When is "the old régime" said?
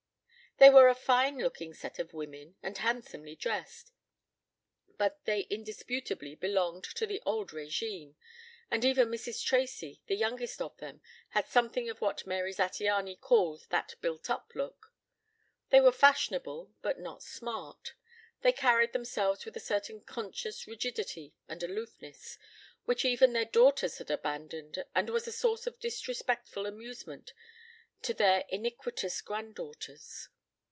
7.07-8.13